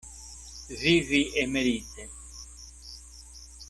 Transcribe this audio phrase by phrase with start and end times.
[0.83, 2.03] Vivi emerite.